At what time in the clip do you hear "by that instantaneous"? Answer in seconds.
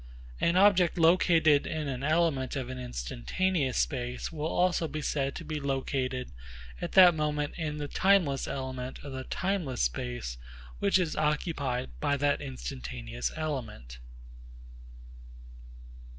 11.99-13.31